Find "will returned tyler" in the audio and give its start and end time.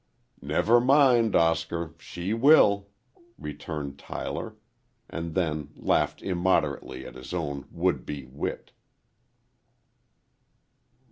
2.33-4.55